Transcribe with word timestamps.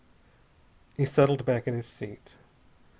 He 0.97 1.05
settled 1.05 1.45
back 1.45 1.67
in 1.67 1.75
his 1.75 1.85
seat. 1.85 2.33